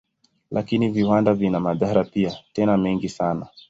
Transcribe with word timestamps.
Lakini 0.51 0.89
viwanda 0.89 1.33
vina 1.33 1.59
madhara 1.59 2.03
pia, 2.03 2.35
tena 2.53 2.77
mengi 2.77 3.09
sana. 3.09 3.47